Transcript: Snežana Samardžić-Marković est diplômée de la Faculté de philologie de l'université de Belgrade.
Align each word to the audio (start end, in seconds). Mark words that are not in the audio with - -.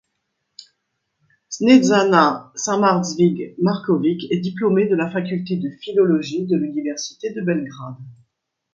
Snežana 1.49 2.51
Samardžić-Marković 2.55 4.17
est 4.31 4.39
diplômée 4.39 4.87
de 4.87 4.95
la 4.95 5.11
Faculté 5.11 5.57
de 5.57 5.69
philologie 5.79 6.47
de 6.47 6.57
l'université 6.57 7.31
de 7.35 7.41
Belgrade. 7.41 7.97